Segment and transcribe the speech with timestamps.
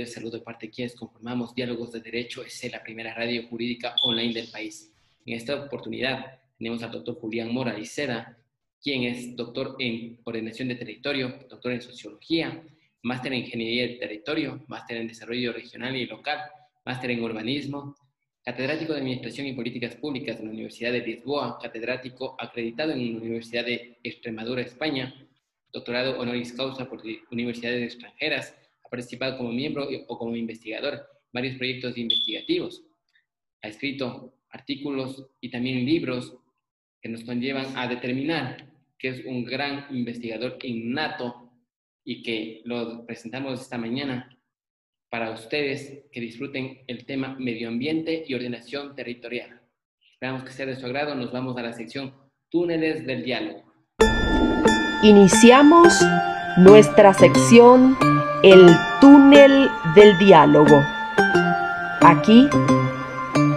[0.00, 3.94] cordial saludo de parte de quienes conformamos Diálogos de Derecho, es la primera radio jurídica
[4.02, 4.90] online del país.
[5.26, 8.38] En esta oportunidad tenemos al doctor Julián Mora Iceda,
[8.82, 12.62] quien es doctor en ordenación de territorio, doctor en sociología,
[13.02, 16.38] máster en ingeniería de territorio, máster en desarrollo regional y local,
[16.86, 17.94] máster en urbanismo,
[18.42, 23.20] catedrático de administración y políticas públicas en la Universidad de Lisboa, catedrático acreditado en la
[23.20, 25.14] Universidad de Extremadura, España,
[25.70, 28.56] doctorado honoris causa por universidades extranjeras,
[28.90, 32.82] participado como miembro o como investigador varios proyectos investigativos.
[33.62, 36.36] Ha escrito artículos y también libros
[37.00, 38.66] que nos conllevan a determinar
[38.98, 41.50] que es un gran investigador innato
[42.04, 44.36] y que lo presentamos esta mañana
[45.08, 49.60] para ustedes que disfruten el tema medio ambiente y ordenación territorial.
[50.12, 51.14] Esperamos que sea de su agrado.
[51.14, 52.14] Nos vamos a la sección
[52.50, 53.64] Túneles del Diálogo.
[55.02, 55.94] Iniciamos
[56.58, 57.96] nuestra sección
[58.42, 60.82] El túnel del diálogo.
[62.00, 62.48] Aquí,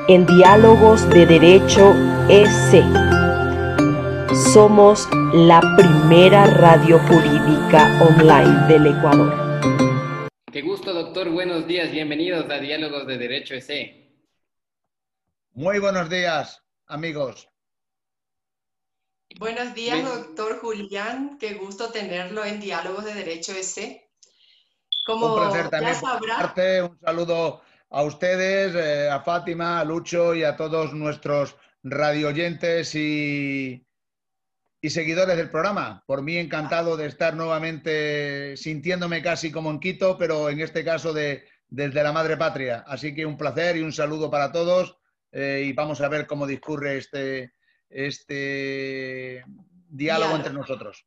[0.09, 1.94] en Diálogos de Derecho
[2.28, 2.84] EC.
[4.52, 9.80] Somos la primera radio jurídica online del Ecuador.
[10.52, 11.30] Qué gusto, doctor.
[11.30, 11.89] Buenos días.
[11.89, 14.11] Bienvenidos a Diálogos de Derecho EC.
[15.54, 17.48] Muy buenos días, amigos.
[19.39, 21.38] Buenos días, doctor Julián.
[21.39, 24.02] Qué gusto tenerlo en Diálogos de Derecho EC.
[25.05, 25.95] Como un placer también.
[25.95, 26.53] Sabrá...
[26.85, 33.85] Un saludo a ustedes, eh, a Fátima, a Lucho y a todos nuestros radioyentes y,
[34.81, 36.03] y seguidores del programa.
[36.07, 41.13] Por mí encantado de estar nuevamente sintiéndome casi como en Quito, pero en este caso
[41.13, 42.83] de, desde la madre patria.
[42.87, 44.97] Así que un placer y un saludo para todos
[45.31, 47.53] eh, y vamos a ver cómo discurre este,
[47.89, 49.43] este
[49.87, 51.05] diálogo, entre nosotros.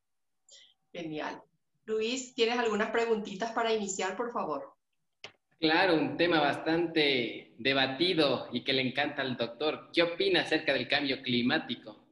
[0.93, 1.43] Genial.
[1.87, 4.75] Luis, ¿tienes algunas preguntitas para iniciar, por favor?
[5.61, 9.91] Claro, un tema bastante debatido y que le encanta al doctor.
[9.93, 12.05] ¿Qué opina acerca del cambio climático?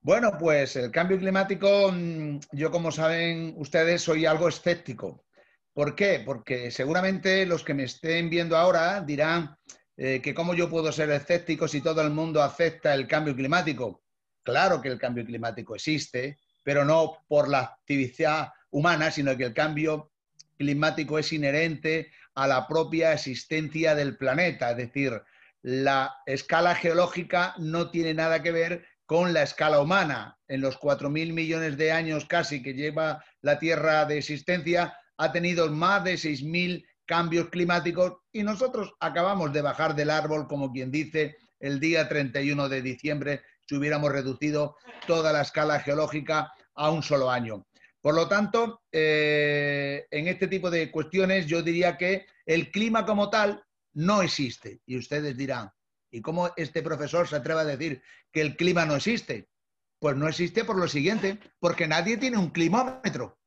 [0.00, 5.26] Bueno, pues el cambio climático, mm, yo como saben ustedes, soy algo escéptico.
[5.74, 6.22] ¿Por qué?
[6.24, 9.54] Porque seguramente los que me estén viendo ahora dirán,
[9.98, 14.02] eh, que cómo yo puedo ser escéptico si todo el mundo acepta el cambio climático.
[14.42, 16.38] Claro que el cambio climático existe,
[16.70, 20.12] pero no por la actividad humana, sino que el cambio
[20.56, 24.70] climático es inherente a la propia existencia del planeta.
[24.70, 25.20] Es decir,
[25.62, 30.38] la escala geológica no tiene nada que ver con la escala humana.
[30.46, 35.68] En los 4.000 millones de años casi que lleva la Tierra de existencia, ha tenido
[35.72, 41.36] más de 6.000 cambios climáticos y nosotros acabamos de bajar del árbol, como quien dice,
[41.58, 44.76] el día 31 de diciembre, si hubiéramos reducido
[45.08, 47.66] toda la escala geológica a un solo año.
[48.00, 53.28] Por lo tanto, eh, en este tipo de cuestiones yo diría que el clima como
[53.28, 54.80] tal no existe.
[54.86, 55.70] Y ustedes dirán,
[56.10, 58.02] ¿y cómo este profesor se atreve a decir
[58.32, 59.50] que el clima no existe?
[59.98, 63.38] Pues no existe por lo siguiente, porque nadie tiene un climómetro.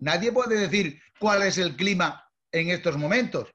[0.00, 3.54] Nadie puede decir cuál es el clima en estos momentos.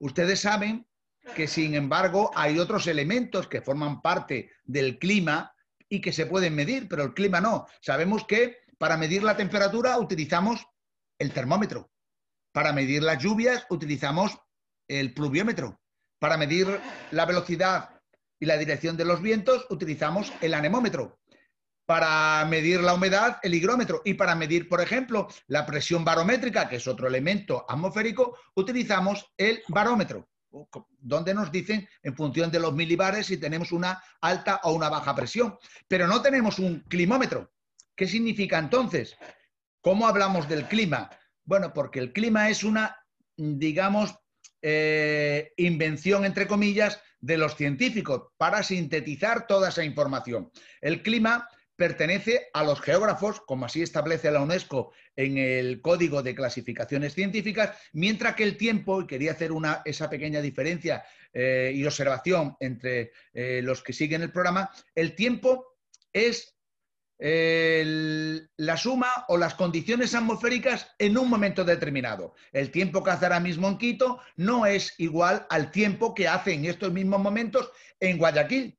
[0.00, 0.88] Ustedes saben
[1.36, 5.54] que, sin embargo, hay otros elementos que forman parte del clima
[5.88, 7.66] y que se pueden medir, pero el clima no.
[7.80, 10.66] Sabemos que para medir la temperatura utilizamos
[11.18, 11.90] el termómetro.
[12.52, 14.38] Para medir las lluvias utilizamos
[14.88, 15.80] el pluviómetro.
[16.18, 17.90] Para medir la velocidad
[18.40, 21.18] y la dirección de los vientos utilizamos el anemómetro
[21.88, 24.02] para medir la humedad, el higrómetro.
[24.04, 29.62] Y para medir, por ejemplo, la presión barométrica, que es otro elemento atmosférico, utilizamos el
[29.68, 30.28] barómetro,
[31.00, 35.14] donde nos dicen en función de los milibares si tenemos una alta o una baja
[35.14, 35.56] presión.
[35.86, 37.52] Pero no tenemos un climómetro.
[37.94, 39.16] ¿Qué significa entonces?
[39.80, 41.10] ¿Cómo hablamos del clima?
[41.44, 42.96] Bueno, porque el clima es una,
[43.36, 44.14] digamos,
[44.62, 50.50] eh, invención, entre comillas, de los científicos para sintetizar toda esa información.
[50.80, 51.48] El clima
[51.78, 57.78] pertenece a los geógrafos, como así establece la UNESCO en el Código de Clasificaciones Científicas,
[57.92, 63.12] mientras que el tiempo, y quería hacer una, esa pequeña diferencia eh, y observación entre
[63.32, 65.78] eh, los que siguen el programa, el tiempo
[66.12, 66.56] es
[67.20, 72.34] la suma o las condiciones atmosféricas en un momento determinado.
[72.52, 76.52] El tiempo que hace ahora mismo en Quito no es igual al tiempo que hace
[76.52, 78.78] en estos mismos momentos en Guayaquil.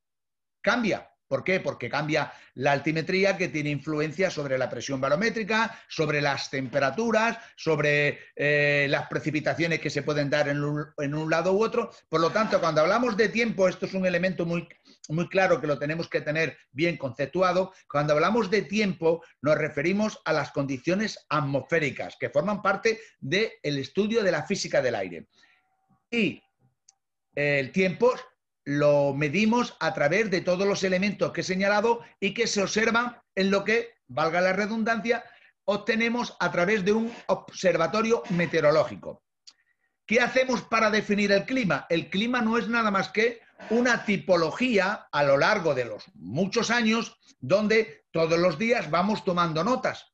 [0.62, 1.60] Cambia ¿Por qué?
[1.60, 8.18] Porque cambia la altimetría que tiene influencia sobre la presión barométrica, sobre las temperaturas, sobre
[8.34, 11.92] eh, las precipitaciones que se pueden dar en un, lado u otro.
[12.08, 14.68] Por lo tanto, cuando hablamos de tiempo, esto es un elemento muy,
[15.08, 17.74] muy claro que lo tenemos que tener bien conceptuado.
[17.88, 24.24] Cuando hablamos de tiempo, nos referimos a las condiciones atmosféricas que forman parte del estudio
[24.24, 25.28] de la física del aire.
[26.10, 26.42] Y
[27.36, 28.14] el tiempo
[28.64, 33.20] lo medimos a través de todos los elementos que he señalado y que se observan
[33.34, 35.24] en lo que, valga la redundancia,
[35.64, 39.22] obtenemos a través de un observatorio meteorológico.
[40.06, 41.86] ¿Qué hacemos para definir el clima?
[41.88, 43.40] El clima no es nada más que
[43.70, 49.62] una tipología a lo largo de los muchos años donde todos los días vamos tomando
[49.62, 50.12] notas.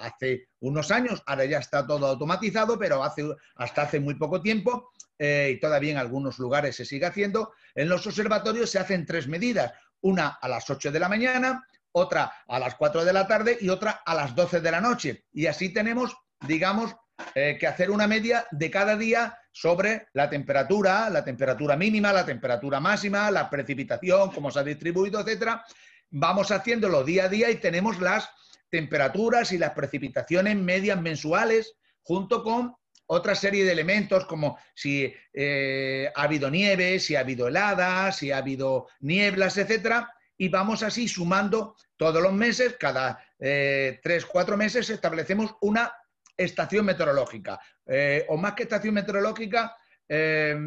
[0.00, 3.24] Hace unos años, ahora ya está todo automatizado, pero hace,
[3.56, 7.88] hasta hace muy poco tiempo eh, y todavía en algunos lugares se sigue haciendo, en
[7.88, 12.58] los observatorios se hacen tres medidas, una a las 8 de la mañana, otra a
[12.58, 15.24] las 4 de la tarde y otra a las 12 de la noche.
[15.32, 16.96] Y así tenemos, digamos,
[17.34, 22.24] eh, que hacer una media de cada día sobre la temperatura, la temperatura mínima, la
[22.24, 25.64] temperatura máxima, la precipitación, cómo se ha distribuido, etcétera.
[26.10, 28.28] Vamos haciéndolo día a día y tenemos las
[28.70, 32.74] temperaturas y las precipitaciones medias mensuales junto con
[33.12, 38.30] otra serie de elementos como si eh, ha habido nieve, si ha habido heladas, si
[38.30, 44.56] ha habido nieblas, etcétera, y vamos así sumando todos los meses, cada eh, tres, cuatro
[44.56, 45.92] meses establecemos una
[46.36, 49.76] estación meteorológica, eh, o más que estación meteorológica,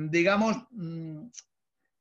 [0.10, 1.28] digamos, mm,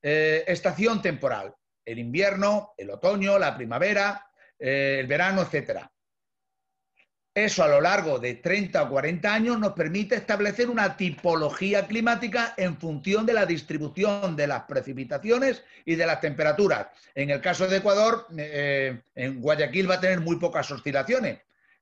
[0.01, 1.53] estación temporal,
[1.85, 4.25] el invierno, el otoño, la primavera,
[4.59, 5.92] el verano, etcétera.
[7.35, 12.53] Eso a lo largo de 30 o 40 años nos permite establecer una tipología climática
[12.59, 16.89] en función de la distribución de las precipitaciones y de las temperaturas.
[17.15, 21.39] En el caso de Ecuador, eh, en Guayaquil va a tener muy pocas oscilaciones.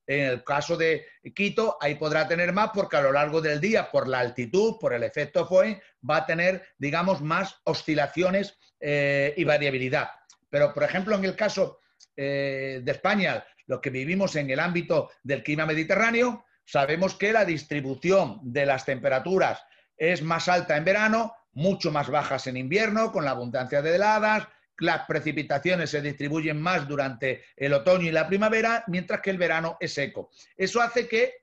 [0.06, 3.90] En el caso de Quito, ahí podrá tener más porque a lo largo del día,
[3.90, 9.42] por la altitud, por el efecto FOE, va a tener, digamos, más oscilaciones eh, y
[9.42, 10.10] variabilidad.
[10.48, 11.80] Pero, por ejemplo, en el caso
[12.16, 17.44] eh, de España, los que vivimos en el ámbito del clima mediterráneo, sabemos que la
[17.44, 19.62] distribución de las temperaturas
[19.96, 24.48] es más alta en verano, mucho más bajas en invierno, con la abundancia de heladas,
[24.78, 29.76] las precipitaciones se distribuyen más durante el otoño y la primavera, mientras que el verano
[29.78, 30.30] es seco.
[30.56, 31.39] Eso hace que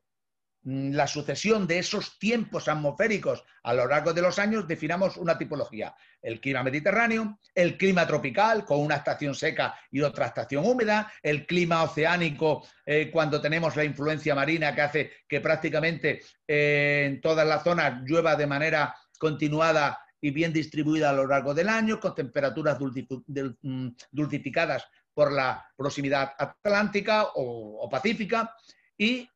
[0.64, 5.96] la sucesión de esos tiempos atmosféricos a lo largo de los años, definamos una tipología.
[6.22, 11.46] El clima mediterráneo, el clima tropical, con una estación seca y otra estación húmeda, el
[11.46, 17.48] clima oceánico, eh, cuando tenemos la influencia marina que hace que prácticamente eh, en todas
[17.48, 22.14] las zonas llueva de manera continuada y bien distribuida a lo largo del año, con
[22.14, 28.54] temperaturas mm, dulcificadas por la proximidad atlántica o, o pacífica,
[28.98, 29.30] y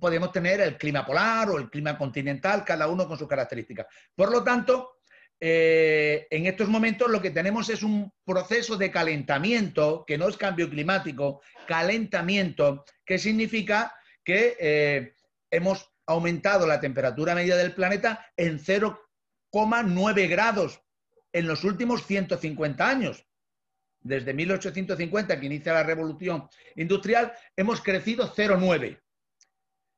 [0.00, 3.86] podemos tener el clima polar o el clima continental, cada uno con sus características.
[4.14, 4.98] Por lo tanto,
[5.40, 10.36] eh, en estos momentos lo que tenemos es un proceso de calentamiento, que no es
[10.36, 13.94] cambio climático, calentamiento, que significa
[14.24, 15.14] que eh,
[15.50, 20.80] hemos aumentado la temperatura media del planeta en 0,9 grados
[21.32, 23.26] en los últimos 150 años.
[24.00, 29.00] Desde 1850, que inicia la revolución industrial, hemos crecido 0,9.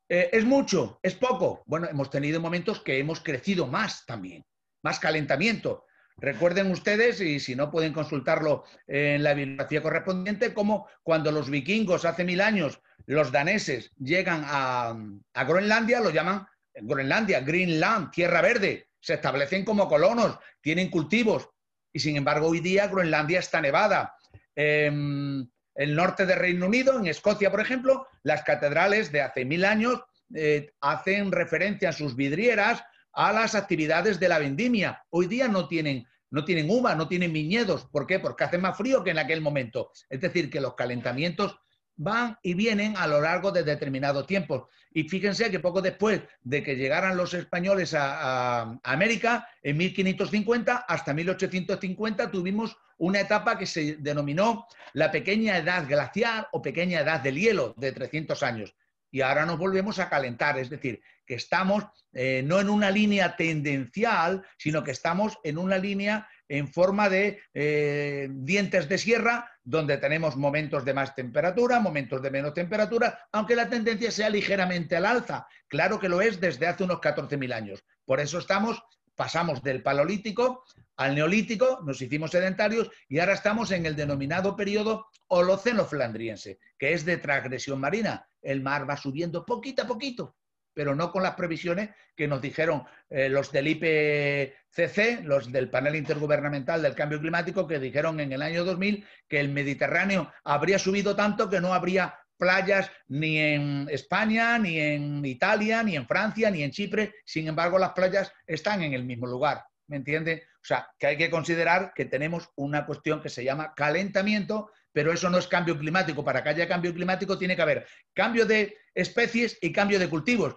[0.08, 1.00] Eh, ¿Es mucho?
[1.02, 1.62] ¿Es poco?
[1.66, 4.44] Bueno, hemos tenido momentos que hemos crecido más también,
[4.82, 5.84] más calentamiento.
[6.18, 12.04] Recuerden ustedes, y si no pueden consultarlo en la bibliografía correspondiente, como cuando los vikingos
[12.04, 14.96] hace mil años, los daneses llegan a,
[15.44, 21.50] Groenlandia, lo llaman Groenlandia, Greenland, tierra verde, se establecen como colonos, tienen cultivos,
[21.92, 24.14] y sin embargo hoy día Groenlandia está nevada.
[24.54, 29.64] Em, el norte del Reino Unido, en Escocia, por ejemplo, las catedrales de hace mil
[29.64, 30.00] años
[30.34, 35.04] eh, hacen referencia en sus vidrieras a las actividades de la vendimia.
[35.10, 37.86] Hoy día no tienen, no tienen uva, no tienen viñedos.
[37.86, 38.18] ¿Por qué?
[38.18, 39.90] Porque hace más frío que en aquel momento.
[40.10, 41.58] Es decir, que los calentamientos
[41.96, 44.64] van y vienen a lo largo de determinados tiempos.
[44.92, 51.12] Y fíjense que poco después de que llegaran los españoles a, América, en 1550 hasta
[51.12, 57.38] 1850 tuvimos una etapa que se denominó la pequeña edad glacial o pequeña edad del
[57.38, 58.74] hielo de 300 años.
[59.10, 63.36] Y ahora nos volvemos a calentar, es decir, que estamos eh, no en una línea
[63.36, 69.98] tendencial, sino que estamos en una línea en forma de eh, dientes de sierra, donde
[69.98, 75.06] tenemos momentos de más temperatura, momentos de menos temperatura, aunque la tendencia sea ligeramente al
[75.06, 75.46] alza.
[75.68, 77.84] Claro que lo es desde hace unos 14.000 años.
[78.04, 78.82] Por eso estamos
[79.16, 80.62] pasamos del paleolítico
[80.96, 86.92] al neolítico, nos hicimos sedentarios y ahora estamos en el denominado periodo holoceno flandriense, que
[86.92, 88.28] es de transgresión marina.
[88.40, 90.36] El mar va subiendo poquito a poquito,
[90.76, 95.96] pero no con las previsiones que nos dijeron eh, los del IPCC, los del panel
[95.96, 101.16] intergubernamental del cambio climático, que dijeron en el año 2000 que el Mediterráneo habría subido
[101.16, 106.62] tanto que no habría playas ni en España, ni en Italia, ni en Francia, ni
[106.62, 107.14] en Chipre.
[107.24, 109.64] Sin embargo, las playas están en el mismo lugar.
[109.86, 110.42] ¿Me entiende?
[110.56, 115.10] O sea, que hay que considerar que tenemos una cuestión que se llama calentamiento, pero
[115.10, 116.22] eso no es cambio climático.
[116.22, 120.56] Para que haya cambio climático tiene que haber cambio de especies y cambio de cultivos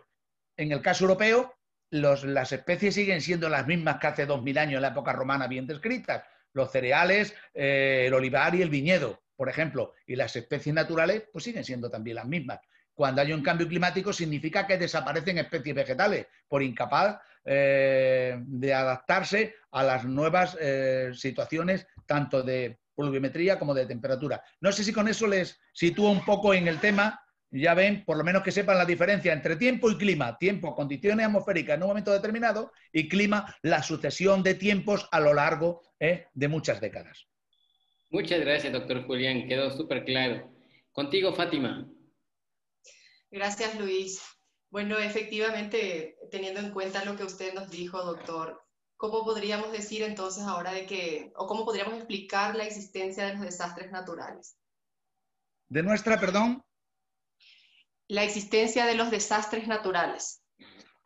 [0.60, 1.56] en el caso europeo,
[1.90, 5.66] las especies siguen siendo las mismas que hace 2.000 años en la época romana bien
[5.66, 6.24] descritas.
[6.52, 9.94] Los cereales, eh, el olivar y el viñedo, por ejemplo.
[10.06, 12.60] Y las especies naturales, pues siguen siendo también las mismas.
[12.94, 19.56] Cuando hay un cambio climático significa que desaparecen especies vegetales por incapaz eh, de adaptarse
[19.72, 24.44] a las nuevas eh, situaciones tanto de pluviometría como de temperatura.
[24.60, 28.18] No sé si con eso les sitúo un poco en el tema ya ven, por
[28.18, 30.38] lo menos que sepan la diferencia entre tiempo y clima.
[30.38, 35.34] Tiempo, condiciones atmosféricas en un momento determinado y clima, la sucesión de tiempos a lo
[35.34, 36.28] largo ¿eh?
[36.34, 37.28] de muchas décadas.
[38.12, 39.48] Muchas gracias, doctor Julián.
[39.48, 40.52] Quedó súper claro.
[40.92, 41.88] Contigo, Fátima.
[43.32, 44.22] Gracias, Luis.
[44.72, 48.62] Bueno, efectivamente, teniendo en cuenta lo que usted nos dijo, doctor,
[48.98, 53.42] ¿cómo podríamos decir entonces ahora de que, o cómo podríamos explicar la existencia de los
[53.42, 54.56] desastres naturales?
[55.68, 56.64] De nuestra, perdón
[58.10, 60.42] la existencia de los desastres naturales.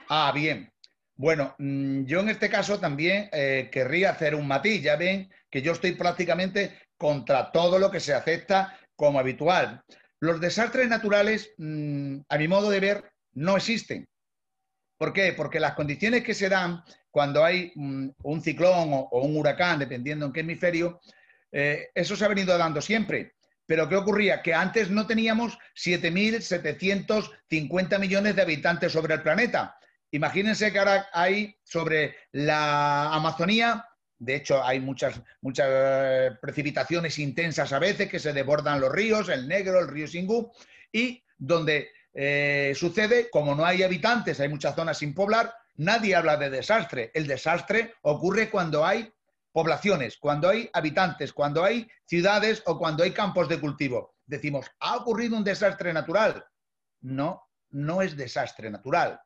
[0.09, 0.71] Ah, bien.
[1.15, 4.81] Bueno, mm, yo en este caso también eh, querría hacer un matiz.
[4.81, 9.83] Ya ven que yo estoy prácticamente contra todo lo que se acepta como habitual.
[10.19, 14.07] Los desastres naturales, mm, a mi modo de ver, no existen.
[14.97, 15.33] ¿Por qué?
[15.33, 16.81] Porque las condiciones que se dan
[17.11, 21.01] cuando hay mm, un ciclón o, un huracán, dependiendo en qué hemisferio,
[21.51, 23.33] eh, eso se ha venido dando siempre.
[23.73, 24.43] Pero ¿qué ocurría?
[24.43, 29.79] Que antes no teníamos 7.750 millones de habitantes sobre el planeta.
[30.11, 33.83] Imagínense que ahora hay sobre la Amazonía,
[34.19, 39.27] de hecho hay muchas, muchas eh, precipitaciones intensas a veces que se desbordan los ríos,
[39.29, 40.51] el Negro, el río Singú,
[40.91, 46.37] y donde eh, sucede, como no hay habitantes, hay muchas zonas sin poblar, nadie habla
[46.37, 47.09] de desastre.
[47.15, 49.11] El desastre ocurre cuando hay
[49.53, 54.15] poblaciones, cuando hay habitantes, cuando hay ciudades o cuando hay campos de cultivo.
[54.25, 56.43] Decimos, ¿ha ocurrido un desastre natural?
[57.01, 59.21] No, no es desastre natural.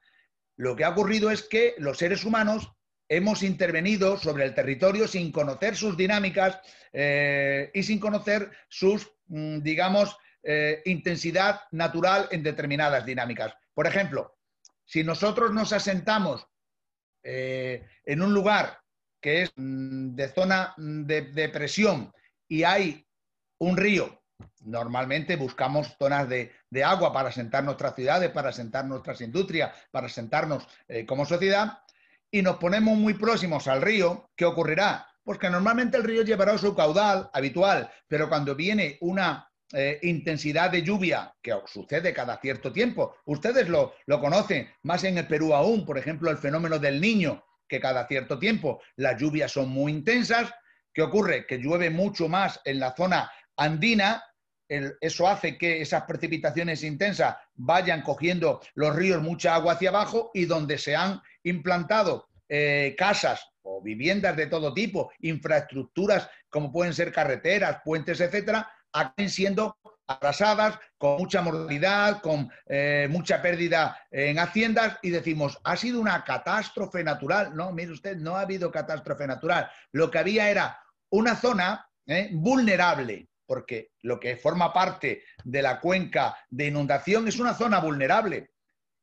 [0.58, 2.72] Lo que ha ocurrido es que los seres humanos
[3.08, 6.60] hemos intervenido sobre el territorio sin conocer sus dinámicas
[6.92, 13.54] eh, y sin conocer sus, mm, digamos, eh, intensidad natural en determinadas dinámicas.
[13.74, 14.38] Por ejemplo,
[14.84, 16.48] si nosotros nos asentamos
[17.24, 18.80] eh, en un lugar
[19.22, 22.12] que es mm, de zona mm, de, presión
[22.48, 23.06] y hay
[23.60, 24.22] un río,
[24.62, 26.52] normalmente buscamos zonas de,
[26.84, 31.80] agua para asentar nuestras ciudades, para asentar nuestras industrias, para asentarnos eh, como sociedad,
[32.30, 35.08] y nos ponemos muy próximos al río, ¿qué ocurrirá?
[35.24, 40.70] Pues que normalmente el río llevará su caudal habitual, pero cuando viene una eh, intensidad
[40.70, 45.54] de lluvia, que sucede cada cierto tiempo, ustedes lo, lo conocen, más en el Perú
[45.54, 49.92] aún, por ejemplo, el fenómeno del niño, que cada cierto tiempo las lluvias son muy
[49.92, 50.52] intensas.
[50.94, 51.46] ¿Qué ocurre?
[51.46, 54.24] Que llueve mucho más en la zona andina.
[54.68, 60.46] eso hace que esas precipitaciones intensas vayan cogiendo los ríos mucha agua hacia abajo y
[60.46, 67.12] donde se han implantado eh, casas o viviendas de todo tipo, infraestructuras como pueden ser
[67.12, 74.98] carreteras, puentes, etcétera, acaben siendo arrasadas, con mucha mortalidad, con eh, mucha pérdida en haciendas
[75.02, 77.56] y decimos, ha sido una catástrofe natural.
[77.56, 79.70] No, mire usted, no ha habido catástrofe natural.
[79.92, 85.80] Lo que había era una zona eh, vulnerable, porque lo que forma parte de la
[85.80, 88.52] cuenca de inundación es una zona vulnerable,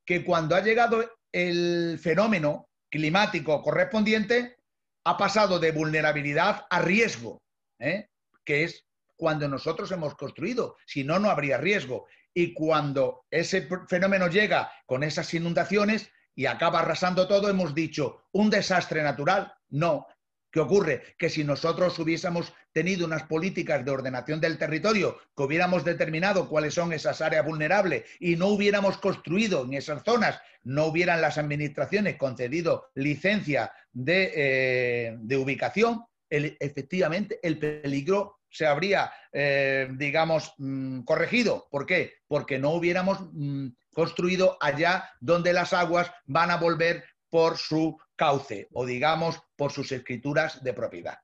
[0.04, 4.56] que cuando ha llegado el fenómeno climático correspondiente,
[5.04, 7.42] ha pasado de vulnerabilidad a riesgo,
[7.78, 8.08] eh,
[8.44, 8.84] que es
[9.16, 12.06] cuando nosotros hemos construido, si no, no habría riesgo.
[12.33, 18.50] Y cuando ese fenómeno llega con esas inundaciones y acaba arrasando todo, hemos dicho, un
[18.50, 19.52] desastre natural.
[19.71, 20.06] No.
[20.50, 21.16] ¿Qué ocurre?
[21.18, 26.75] Que si nosotros hubiésemos tenido unas políticas de ordenación del territorio, que hubiéramos determinado cuáles
[26.75, 32.16] son esas áreas vulnerables y no hubiéramos construido en esas zonas, no hubieran las administraciones
[32.16, 41.66] concedido licencia de, eh, de ubicación, efectivamente el peligro se habría, eh, digamos, mm, corregido.
[41.70, 42.14] ¿Por qué?
[42.28, 48.68] Porque no hubiéramos mm, construido allá donde las aguas van a volver por su cauce
[48.73, 51.18] o digamos por sus escrituras de propiedad.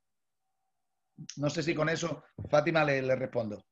[1.36, 3.64] No sé si con eso, Fátima, le, le respondo.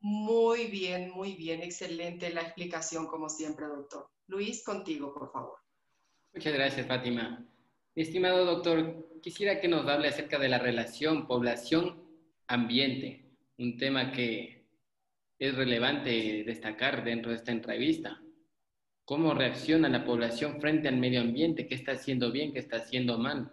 [0.00, 4.08] Muy bien, muy bien, excelente la explicación como siempre, doctor.
[4.26, 5.58] Luis, contigo, por favor.
[6.32, 7.46] Muchas gracias, Fátima.
[7.94, 11.26] Estimado doctor, quisiera que nos hable acerca de la relación
[12.52, 13.24] población-ambiente,
[13.58, 14.66] un tema que
[15.38, 18.20] es relevante destacar dentro de esta entrevista.
[19.04, 21.66] ¿Cómo reacciona la población frente al medio ambiente?
[21.66, 22.52] ¿Qué está haciendo bien?
[22.52, 23.50] ¿Qué está haciendo mal?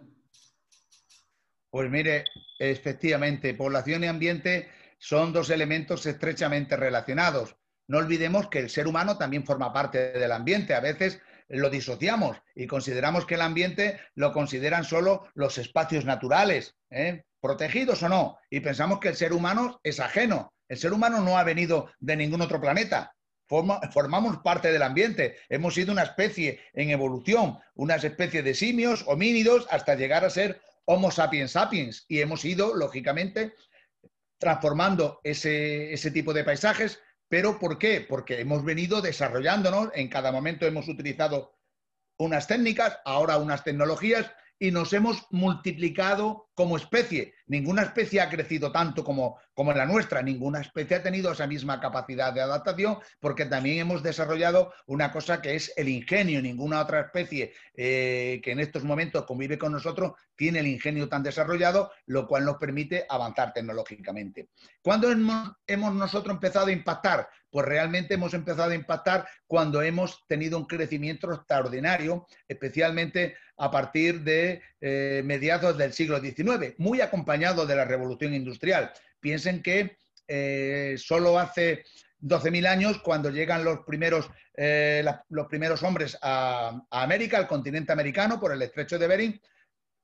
[1.70, 2.24] Pues mire,
[2.58, 7.56] efectivamente, población y ambiente son dos elementos estrechamente relacionados.
[7.88, 10.74] No olvidemos que el ser humano también forma parte del ambiente.
[10.74, 16.76] A veces lo disociamos y consideramos que el ambiente lo consideran solo los espacios naturales,
[16.90, 17.24] ¿eh?
[17.40, 20.52] Protegidos o no, y pensamos que el ser humano es ajeno.
[20.68, 23.14] El ser humano no ha venido de ningún otro planeta.
[23.48, 25.38] formamos parte del ambiente.
[25.48, 30.60] Hemos sido una especie en evolución, unas especies de simios, homínidos, hasta llegar a ser
[30.84, 32.04] Homo sapiens sapiens.
[32.08, 33.54] Y hemos ido, lógicamente,
[34.38, 37.00] transformando ese, ese tipo de paisajes.
[37.28, 38.00] ¿Pero por qué?
[38.00, 41.58] Porque hemos venido desarrollándonos, en cada momento hemos utilizado
[42.18, 44.30] unas técnicas, ahora unas tecnologías,
[44.62, 47.32] y nos hemos multiplicado como especie.
[47.46, 51.80] Ninguna especie ha crecido tanto como, como la nuestra, ninguna especie ha tenido esa misma
[51.80, 56.42] capacidad de adaptación porque también hemos desarrollado una cosa que es el ingenio.
[56.42, 61.22] Ninguna otra especie eh, que en estos momentos convive con nosotros tiene el ingenio tan
[61.22, 64.50] desarrollado, lo cual nos permite avanzar tecnológicamente.
[64.82, 67.26] ¿Cuándo hemos, hemos nosotros empezado a impactar?
[67.50, 74.20] Pues realmente hemos empezado a impactar cuando hemos tenido un crecimiento extraordinario, especialmente a partir
[74.20, 78.92] de eh, mediados del siglo XIX, muy acompañado de la revolución industrial.
[79.20, 81.84] Piensen que eh, solo hace
[82.22, 88.38] 12.000 años, cuando llegan los primeros, eh, los primeros hombres a, América, al continente americano,
[88.38, 89.40] por el estrecho de Bering,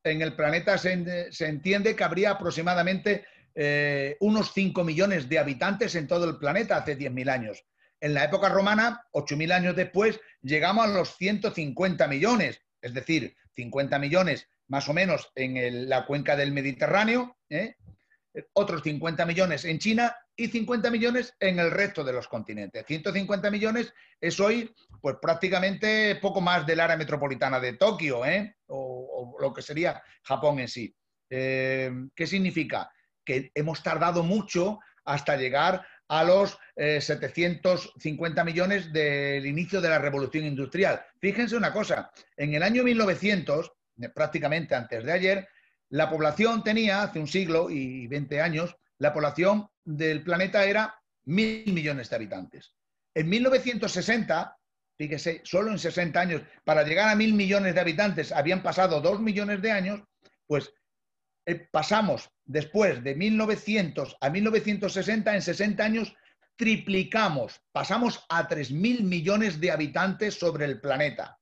[0.02, 3.24] en el planeta se, se entiende que habría aproximadamente
[3.58, 7.64] eh, unos 5 millones de habitantes en todo el planeta hace 10.000 años.
[8.00, 13.98] En la época romana, 8.000 años después, llegamos a los 150 millones, es decir, 50
[13.98, 17.76] millones más o menos en la cuenca del Mediterráneo, ¿eh?
[18.52, 22.84] otros 50 millones en China y 50 millones en el resto de los continentes.
[22.84, 24.70] 150 millones es hoy
[25.00, 28.56] pues prácticamente poco más del área metropolitana de Tokio ¿eh?
[28.66, 30.95] o, lo que sería Japón en sí.
[31.28, 32.90] ¿Qué significa?
[33.26, 39.99] Que hemos tardado mucho hasta llegar a los 750 eh, millones del inicio de la
[39.99, 41.04] revolución industrial.
[41.21, 45.49] Fíjense una cosa, en el año 1900, eh, prácticamente antes de ayer,
[45.91, 51.73] la población tenía, hace un siglo y 20 años, la población del planeta era mil
[51.73, 52.73] millones de habitantes.
[53.15, 54.56] En 1960,
[54.97, 59.21] fíjese, solo en 60 años, para llegar a mil millones de habitantes habían pasado dos
[59.21, 60.02] millones de años,
[60.47, 60.73] pues
[61.47, 66.15] eh, pasamos después de 1900 a 1960, en 60 años,
[66.56, 71.39] triplicamos, pasamos a 3.000 millones de habitantes sobre el planeta.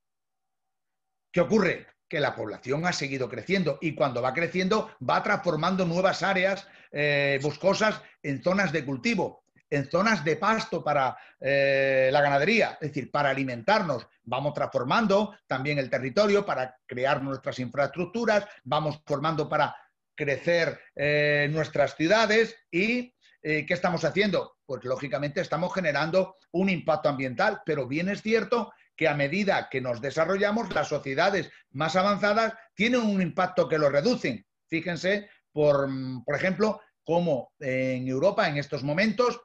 [1.33, 1.87] ¿Qué ocurre?
[2.09, 7.39] Que la población ha seguido creciendo y cuando va creciendo va transformando nuevas áreas eh,
[7.43, 13.11] boscosas en zonas de cultivo, en zonas de pasto para eh, la ganadería, es decir,
[13.11, 14.07] para alimentarnos.
[14.23, 19.75] Vamos transformando también el territorio para crear nuestras infraestructuras, vamos formando para
[20.15, 24.57] crecer eh, nuestras ciudades y eh, ¿qué estamos haciendo?
[24.65, 29.81] Pues lógicamente estamos generando un impacto ambiental, pero bien es cierto que a medida que
[29.81, 34.47] nos desarrollamos, las sociedades más avanzadas tienen un impacto que lo reducen.
[34.69, 35.89] Fíjense, por,
[36.25, 39.41] por ejemplo, cómo en Europa en estos momentos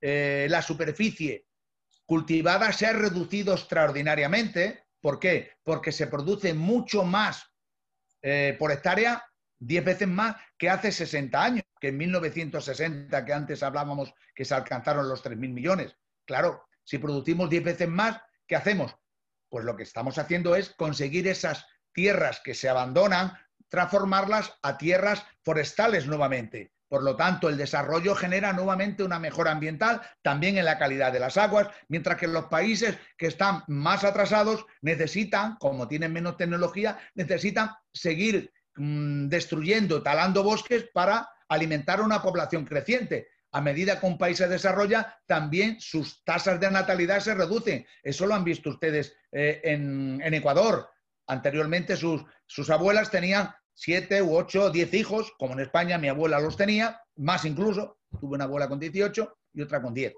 [0.00, 1.46] eh, la superficie
[2.06, 4.86] cultivada se ha reducido extraordinariamente.
[5.00, 5.52] ¿Por qué?
[5.62, 7.44] Porque se produce mucho más
[8.58, 9.22] por hectárea
[9.58, 14.54] 10 veces más que hace 60 años, que en 1960, que antes hablábamos que se
[14.54, 15.96] alcanzaron los 3.000 millones.
[16.26, 18.94] Claro, si producimos 10 veces más, ¿qué hacemos?
[19.48, 23.32] Pues lo que estamos haciendo es conseguir esas tierras que se abandonan,
[23.68, 26.74] transformarlas a tierras forestales nuevamente.
[26.88, 31.18] Por lo tanto, el desarrollo genera nuevamente una mejora ambiental, también en la calidad de
[31.18, 36.98] las aguas, mientras que los países que están más atrasados necesitan, como tienen menos tecnología,
[37.14, 43.28] necesitan seguir Mm, destruyendo, talando bosques para alimentar una población creciente.
[43.52, 47.86] A medida que un país se desarrolla, también sus tasas de natalidad se reducen.
[48.02, 50.88] Eso lo han visto ustedes eh, en, Ecuador.
[51.28, 56.08] Anteriormente sus, sus abuelas tenían siete u ocho o diez hijos, como en España mi
[56.08, 58.00] abuela los tenía, más incluso.
[58.18, 60.14] Tuve una abuela con 18 y otra con 10.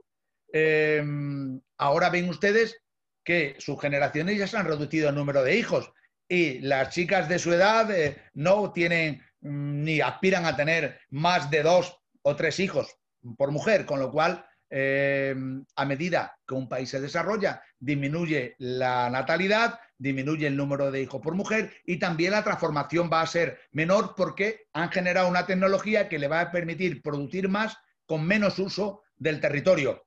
[0.51, 2.79] Em, ahora ven ustedes
[3.23, 5.93] que sus generaciones ya se han reducido el número de hijos
[6.29, 11.51] y las chicas de su edad eh, no tienen mm, ni aspiran a tener más
[11.51, 12.97] de dos o tres hijos
[13.37, 15.35] por mujer, con lo cual eh,
[15.77, 21.21] a medida que un país se desarrolla, disminuye la natalidad, disminuye el número de hijos
[21.21, 26.09] por mujer y también la transformación va a ser menor porque han generado una tecnología
[26.09, 30.05] que le va a permitir producir más con menos uso del territorio.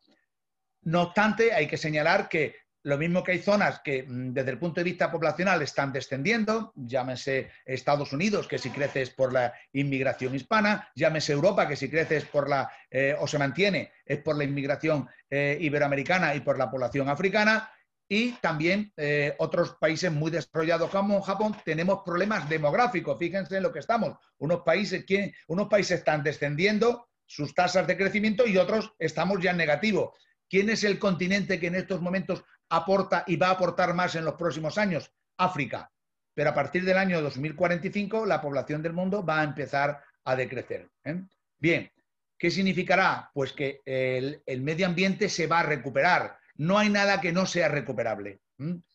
[0.81, 4.59] No obstante, hay que señalar que lo mismo que hay zonas que mm, desde el
[4.59, 9.53] punto de vista poblacional están descendiendo, llámese Estados Unidos, que si crece es por la
[9.73, 14.19] inmigración hispana, llámese Europa, que si crece es por la, eh, o se mantiene, es
[14.19, 17.69] por la inmigración eh, iberoamericana y por la población africana,
[18.11, 23.19] y también eh, otros países muy desarrollados como Japón tenemos problemas demográficos.
[23.19, 24.17] Fíjense en lo que estamos.
[24.39, 29.51] Unos países, que, unos países están descendiendo sus tasas de crecimiento y otros estamos ya
[29.51, 30.15] en negativo.
[30.49, 34.25] ¿Quién es el continente que en estos momentos aporta y va a aportar más en
[34.25, 35.11] los próximos años?
[35.37, 35.91] África.
[36.33, 40.89] Pero a partir del año 2045 la población del mundo va a empezar a decrecer.
[41.03, 41.21] ¿eh?
[41.57, 41.91] Bien,
[42.37, 43.29] ¿qué significará?
[43.33, 47.45] Pues que el, el medio ambiente se va a recuperar no hay nada que no
[47.45, 48.41] sea recuperable.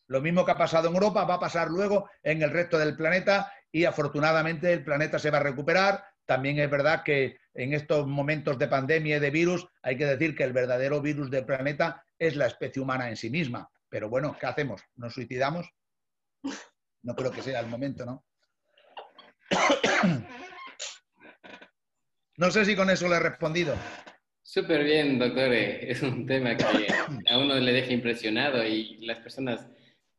[0.07, 2.95] Lo mismo que ha pasado en Europa va a pasar luego en el resto del
[2.95, 6.03] planeta y afortunadamente el planeta se va a recuperar.
[6.27, 10.35] También es verdad que en estos momentos de pandemia y de virus hay que decir
[10.35, 13.69] que el verdadero virus del planeta es la especie humana en sí misma.
[13.89, 14.81] Pero bueno, ¿qué hacemos?
[14.95, 15.69] ¿Nos suicidamos?
[17.03, 18.25] No creo que sea el momento, ¿no?
[22.37, 23.77] No sé si con eso le he respondido.
[24.41, 25.53] Súper bien, doctor.
[25.53, 26.65] Es un tema que
[27.29, 29.65] a uno le deja impresionado y las personas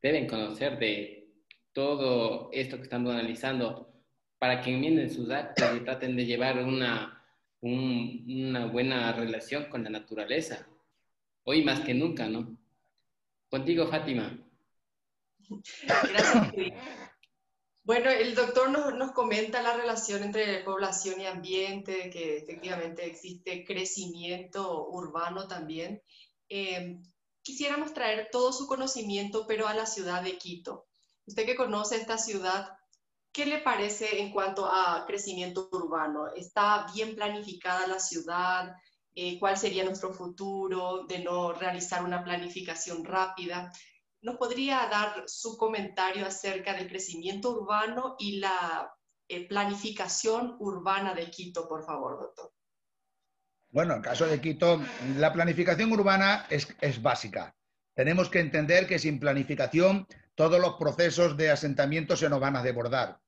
[0.00, 1.28] deben conocer de
[1.74, 3.92] todo esto que estamos analizando
[4.38, 7.22] para que enmienden sus actos y traten de llevar una,
[7.60, 10.66] una buena relación con la naturaleza.
[11.48, 12.58] Hoy más que nunca, ¿no?
[13.48, 14.36] Contigo, Fátima.
[15.86, 16.52] Gracias.
[17.84, 24.88] Bueno, el doctor nos, comenta la relación entre población y ambiente, que efectivamente existe crecimiento
[24.88, 26.02] urbano también.
[26.48, 26.98] Eh,
[27.42, 30.88] quisiéramos traer todo su conocimiento, pero a la ciudad de Quito.
[31.26, 32.76] Usted que conoce esta ciudad,
[33.30, 36.26] ¿qué le parece en cuanto a crecimiento urbano?
[36.34, 38.74] ¿Está bien planificada la ciudad?
[39.18, 43.72] Eh, ¿Cuál sería nuestro futuro de no realizar una planificación rápida?
[44.20, 48.92] ¿Nos podría dar su comentario acerca del crecimiento urbano y la
[49.26, 52.52] eh, planificación urbana de Quito, por favor, doctor?
[53.70, 54.82] Bueno, en el caso de Quito,
[55.16, 57.56] la planificación urbana es, básica.
[57.94, 62.62] Tenemos que entender que sin planificación todos los procesos de asentamiento se nos van a
[62.62, 63.18] desbordar.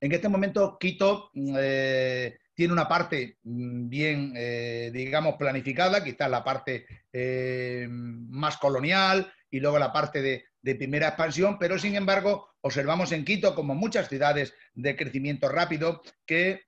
[0.00, 6.44] En este momento, Quito eh, tiene una parte mm, bien, eh, digamos, planificada, quizás la
[6.44, 6.84] parte
[7.88, 10.44] más colonial, y luego la parte de,
[10.74, 16.64] primera expansión, pero sin embargo observamos en Quito, como muchas ciudades de crecimiento rápido, que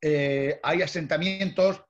[0.00, 1.82] eh, hay asentamientos,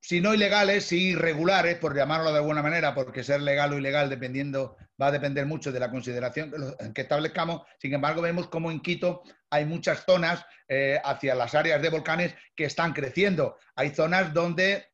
[0.00, 4.08] si no ilegales, si irregulares, por llamarlo de alguna manera, porque ser legal o ilegal
[4.08, 6.52] dependiendo, va a depender mucho de la consideración
[6.94, 7.62] que establezcamos.
[7.78, 12.34] Sin embargo, vemos como en Quito hay muchas zonas eh, hacia las áreas de volcanes
[12.54, 13.58] que están creciendo.
[13.74, 14.86] Hay zonas donde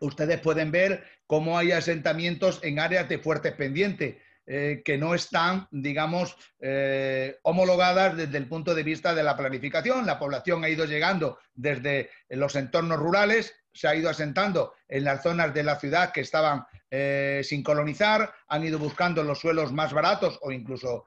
[0.00, 4.16] ustedes pueden ver cómo hay asentamientos en áreas de fuertes pendientes.
[4.52, 10.04] Eh, que no están, digamos, eh, homologadas desde el punto de vista de la planificación.
[10.04, 15.22] La población ha ido llegando desde los entornos rurales, se ha ido asentando en las
[15.22, 19.92] zonas de la ciudad que estaban eh, sin colonizar, han ido buscando los suelos más
[19.92, 21.06] baratos o incluso,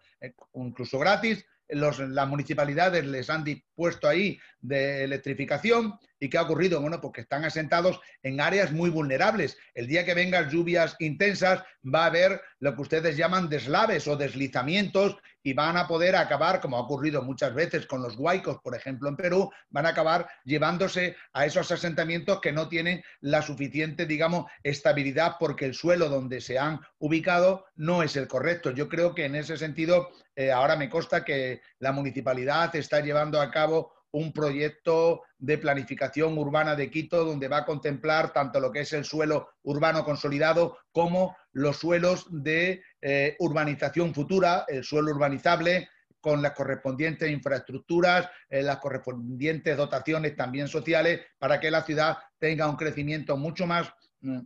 [0.53, 5.97] incluso gratis, las municipalidades les han dispuesto ahí de electrificación.
[6.19, 6.79] ¿Y qué ha ocurrido?
[6.79, 9.57] Bueno, porque están asentados en áreas muy vulnerables.
[9.73, 14.15] El día que vengan lluvias intensas va a haber lo que ustedes llaman deslaves o
[14.15, 18.75] deslizamientos y van a poder acabar, como ha ocurrido muchas veces con los huaicos, por
[18.75, 24.05] ejemplo, en Perú, van a acabar llevándose a esos asentamientos que no tienen la suficiente,
[24.05, 28.71] digamos, estabilidad porque el suelo donde se han ubicado no es el correcto.
[28.71, 33.41] Yo creo que en ese sentido, eh, ahora me consta que la municipalidad está llevando
[33.41, 38.71] a cabo un proyecto de planificación urbana de Quito donde va a contemplar tanto lo
[38.71, 45.11] que es el suelo urbano consolidado como los suelos de eh, urbanización futura, el suelo
[45.11, 45.89] urbanizable
[46.21, 52.69] con las correspondientes infraestructuras, eh, las correspondientes dotaciones también sociales para que la ciudad tenga
[52.69, 54.39] un crecimiento mucho más mm,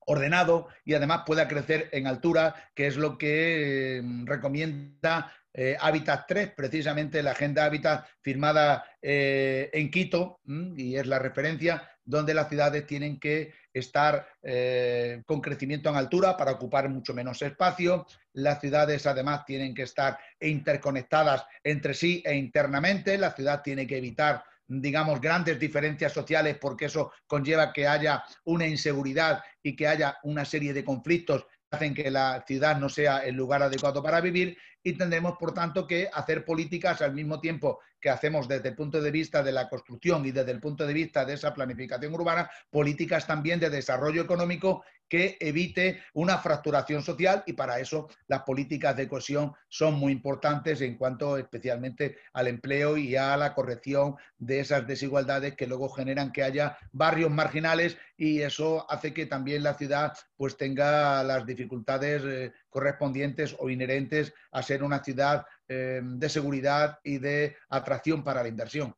[0.00, 6.26] ordenado y además pueda crecer en altura, que es lo que mm, recomienda eh, Hábitat
[6.28, 10.40] 3, precisamente la Agenda Hábitat firmada eh, en Quito,
[10.76, 16.36] y es la referencia donde las ciudades tienen que estar eh, con crecimiento en altura
[16.36, 18.06] para ocupar mucho menos espacio.
[18.32, 23.16] Las ciudades además tienen que estar interconectadas entre sí e internamente.
[23.16, 28.68] La ciudad tiene que evitar digamos, grandes diferencias sociales porque eso conlleva que haya una
[28.68, 33.36] inseguridad y que haya una serie de conflictos hacen que la ciudad no sea el
[33.36, 38.10] lugar adecuado para vivir y tendremos, por tanto, que hacer políticas al mismo tiempo que
[38.10, 41.24] hacemos desde el punto de vista de la construcción y desde el punto de vista
[41.24, 47.52] de esa planificación urbana, políticas también de desarrollo económico que evite una fracturación social y
[47.52, 53.16] para eso las políticas de cohesión son muy importantes en cuanto especialmente al empleo y
[53.16, 58.88] a la corrección de esas desigualdades que luego generan que haya barrios marginales y eso
[58.88, 64.84] hace que también la ciudad pues tenga las dificultades eh, correspondientes o inherentes a ser
[64.84, 68.94] una ciudad eh, de seguridad y de atracción para la inversión.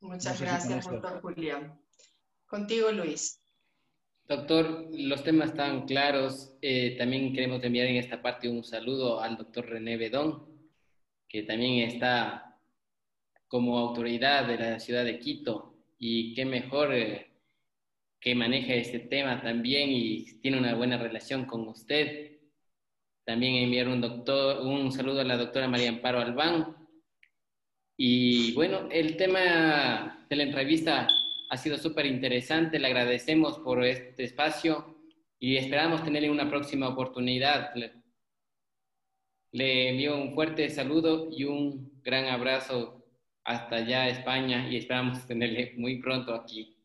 [0.00, 1.80] Muchas gracias, doctor Julián.
[2.46, 3.40] Contigo, Luis.
[4.28, 6.52] Doctor, los temas están claros.
[6.60, 10.44] Eh, también queremos enviar en esta parte un saludo al doctor René Bedón,
[11.28, 12.58] que también está
[13.46, 15.76] como autoridad de la ciudad de Quito.
[15.98, 17.30] Y qué mejor eh,
[18.18, 22.32] que maneja este tema también y tiene una buena relación con usted.
[23.24, 26.76] También enviar un, doctor, un saludo a la doctora María Amparo Albán.
[27.96, 31.06] Y bueno, el tema de la entrevista
[31.48, 32.78] ha sido súper interesante.
[32.78, 34.96] Le agradecemos por este espacio
[35.38, 37.74] y esperamos tenerle una próxima oportunidad.
[37.74, 37.92] Le,
[39.52, 43.04] le envío un fuerte saludo y un gran abrazo
[43.44, 46.76] hasta allá, España, y esperamos tenerle muy pronto aquí.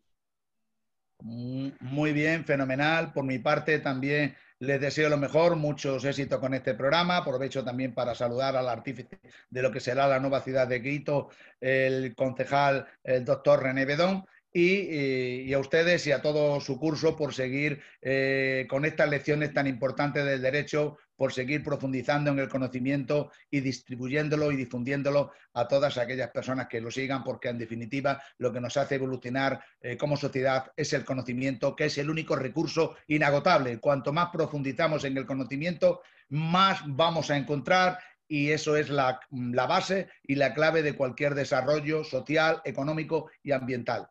[1.24, 3.14] Muy bien, fenomenal.
[3.14, 7.18] Por mi parte también les deseo lo mejor, muchos éxitos con este programa.
[7.18, 9.20] Aprovecho también para saludar al artífice
[9.50, 14.26] de lo que será la nueva ciudad de Quito, el concejal, el doctor René Bedón.
[14.54, 19.54] Eh, y, a ustedes y a todo su curso por seguir eh, con estas lecciones
[19.54, 25.68] tan importantes del derecho, por seguir profundizando en el conocimiento y distribuyéndolo y difundiéndolo a
[25.70, 29.96] todas aquellas personas que lo sigan, porque en definitiva lo que nos hace evolucionar eh,
[29.96, 33.80] como sociedad es el conocimiento, que es el único recurso inagotable.
[33.80, 39.66] Cuanto más profundizamos en el conocimiento, más vamos a encontrar y eso es la, la
[39.66, 44.10] base y la clave de cualquier desarrollo social, económico y ambiental.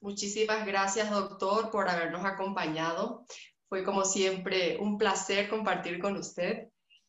[0.00, 3.24] Muchísimas gracias, doctor, por habernos acompañado.
[3.68, 6.68] Fue como siempre un placer compartir con usted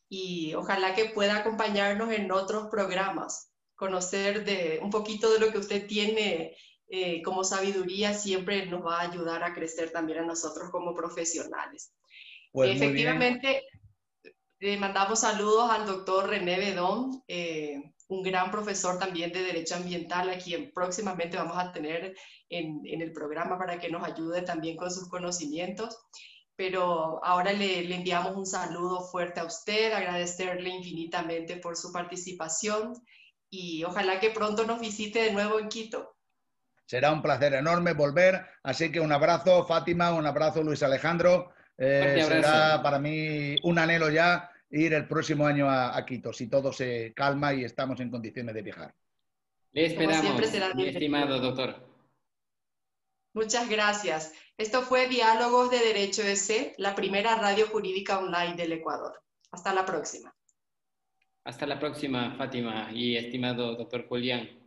[0.10, 5.58] y ojalá que pueda acompañarnos en otros programas, conocer de un poquito de lo que
[5.58, 6.56] usted tiene
[6.94, 11.94] eh, como sabiduría siempre nos va a ayudar a crecer también a nosotros como profesionales.
[12.52, 13.64] Pues Efectivamente,
[14.60, 20.30] le mandamos saludos al doctor René Bedón, eh, un gran profesor también de Derecho Ambiental,
[20.30, 22.14] a quien próximamente vamos a tener
[22.50, 25.98] en, el programa para que nos ayude también con sus conocimientos.
[26.58, 33.02] Pero ahora le, le enviamos un saludo fuerte a usted, agradecerle infinitamente por su participación
[33.50, 36.18] y ojalá que pronto nos visite de nuevo en Quito.
[36.86, 41.54] Será un placer enorme volver, así que un abrazo Fátima, un abrazo Luis Alejandro.
[41.78, 46.72] Eh, será para mí un anhelo ya ir el próximo año a, Quito, si todo
[46.72, 48.96] se calma y estamos en condiciones de viajar.
[49.74, 51.76] Le esperamos, mi estimado doctor.
[53.34, 54.34] Muchas gracias.
[54.58, 59.22] Esto fue Diálogos de Derecho EC, la primera radio jurídica online del Ecuador.
[59.52, 60.34] Hasta la próxima.
[61.44, 64.61] Hasta la próxima, Fátima y estimado doctor Julián.